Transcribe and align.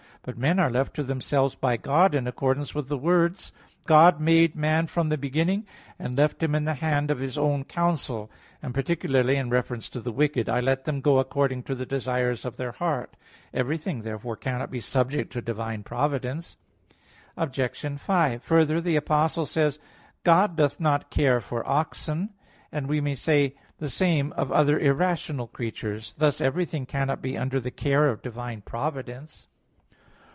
But 0.23 0.37
men 0.37 0.59
are 0.59 0.69
left 0.69 0.93
to 0.97 1.03
themselves 1.03 1.55
by 1.55 1.77
God 1.77 2.13
in 2.13 2.27
accordance 2.27 2.75
with 2.75 2.89
the 2.89 2.97
words: 2.99 3.51
"God 3.87 4.19
made 4.21 4.55
man 4.55 4.85
from 4.85 5.09
the 5.09 5.17
beginning, 5.17 5.65
and 5.97 6.15
left 6.15 6.43
him 6.43 6.53
in 6.53 6.63
the 6.63 6.75
hand 6.75 7.09
of 7.09 7.17
his 7.17 7.39
own 7.39 7.63
counsel" 7.63 8.25
(Ecclus. 8.25 8.59
15:14). 8.59 8.59
And 8.67 8.73
particularly 8.75 9.35
in 9.37 9.49
reference 9.49 9.89
to 9.89 9.99
the 9.99 10.11
wicked: 10.11 10.47
"I 10.47 10.59
let 10.59 10.83
them 10.85 11.01
go 11.01 11.17
according 11.17 11.63
to 11.63 11.73
the 11.73 11.87
desires 11.87 12.45
of 12.45 12.55
their 12.57 12.73
heart" 12.73 13.13
(Ps. 13.13 13.17
80:13). 13.49 13.49
Everything, 13.61 14.01
therefore, 14.03 14.35
cannot 14.35 14.69
be 14.69 14.79
subject 14.79 15.33
to 15.33 15.41
divine 15.41 15.81
providence. 15.81 16.55
Obj. 17.35 17.79
5: 17.99 18.43
Further, 18.43 18.79
the 18.79 18.97
Apostle 18.97 19.47
says 19.47 19.77
(1 19.77 19.79
Cor. 19.79 19.87
9:9): 19.87 20.23
"God 20.49 20.55
doth 20.55 20.79
not 20.79 21.09
care 21.09 21.41
for 21.41 21.67
oxen 21.67 22.19
[*Vulg. 22.19 22.19
'Doth 22.21 22.27
God 22.27 22.29
take 22.29 22.37
care 22.37 22.37
for 22.37 22.47
oxen?']": 22.47 22.69
and 22.71 22.87
we 22.87 23.01
may 23.01 23.15
say 23.15 23.55
the 23.79 23.89
same 23.89 24.33
of 24.33 24.51
other 24.51 24.77
irrational 24.77 25.47
creatures. 25.47 26.13
Thus 26.15 26.39
everything 26.39 26.85
cannot 26.85 27.23
be 27.23 27.35
under 27.35 27.59
the 27.59 27.71
care 27.71 28.07
of 28.07 28.21
divine 28.21 28.61
providence. 28.61 29.47